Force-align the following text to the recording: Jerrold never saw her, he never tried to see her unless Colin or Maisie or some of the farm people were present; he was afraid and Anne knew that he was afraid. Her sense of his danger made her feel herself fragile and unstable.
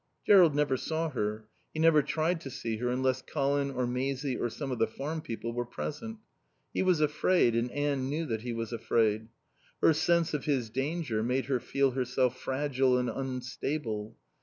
Jerrold 0.25 0.55
never 0.55 0.77
saw 0.77 1.09
her, 1.11 1.45
he 1.75 1.79
never 1.79 2.01
tried 2.01 2.41
to 2.41 2.49
see 2.49 2.77
her 2.77 2.89
unless 2.89 3.21
Colin 3.21 3.69
or 3.69 3.85
Maisie 3.85 4.35
or 4.35 4.49
some 4.49 4.71
of 4.71 4.79
the 4.79 4.87
farm 4.87 5.21
people 5.21 5.53
were 5.53 5.63
present; 5.63 6.17
he 6.73 6.81
was 6.81 7.01
afraid 7.01 7.55
and 7.55 7.69
Anne 7.71 8.09
knew 8.09 8.25
that 8.25 8.41
he 8.41 8.51
was 8.51 8.73
afraid. 8.73 9.27
Her 9.79 9.93
sense 9.93 10.33
of 10.33 10.45
his 10.45 10.71
danger 10.71 11.21
made 11.21 11.45
her 11.45 11.59
feel 11.59 11.91
herself 11.91 12.39
fragile 12.39 12.97
and 12.97 13.11
unstable. 13.11 14.17